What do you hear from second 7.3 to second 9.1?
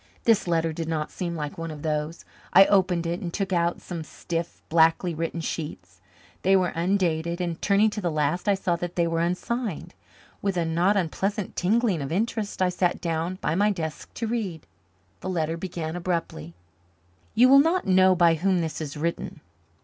and, turning to the last, I saw that they